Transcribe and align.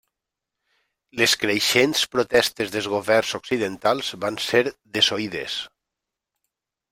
Les 1.19 1.35
creixents 1.43 2.01
protestes 2.15 2.71
dels 2.77 2.87
governs 2.95 3.35
occidentals 3.41 4.11
van 4.25 4.41
ser 4.47 4.63
desoïdes. 4.99 5.61